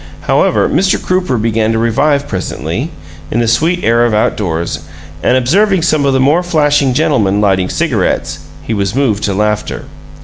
However, 0.21 0.67
Mr. 0.67 0.97
Crooper 0.99 1.37
began 1.37 1.71
to 1.73 1.77
revive 1.77 2.27
presently, 2.27 2.89
in 3.29 3.39
the 3.39 3.47
sweet 3.47 3.83
air 3.83 4.03
of 4.03 4.15
outdoors, 4.15 4.79
and, 5.21 5.37
observing 5.37 5.83
some 5.83 6.05
of 6.07 6.13
the 6.13 6.19
more 6.19 6.41
flashing 6.41 6.95
gentlemen 6.95 7.39
lighting 7.39 7.69
cigarettes, 7.69 8.39
he 8.63 8.73
was 8.73 8.95
moved 8.95 9.21
to 9.25 9.35
laughter. 9.35 9.85